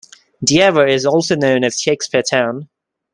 [0.43, 2.67] Diever is also known as "Shakespeare-town".